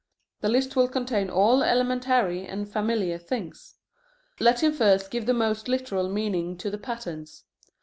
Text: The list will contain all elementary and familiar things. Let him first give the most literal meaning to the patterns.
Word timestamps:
The 0.39 0.49
list 0.49 0.75
will 0.75 0.87
contain 0.87 1.29
all 1.29 1.61
elementary 1.61 2.47
and 2.47 2.67
familiar 2.67 3.19
things. 3.19 3.75
Let 4.39 4.63
him 4.63 4.73
first 4.73 5.11
give 5.11 5.27
the 5.27 5.33
most 5.35 5.67
literal 5.67 6.09
meaning 6.09 6.57
to 6.57 6.71
the 6.71 6.79
patterns. 6.79 7.43